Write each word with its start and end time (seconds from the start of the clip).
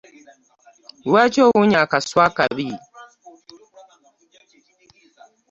Lwaki 1.07 1.39
owunya 1.47 1.77
akasu 1.85 2.15
akabi? 2.27 2.67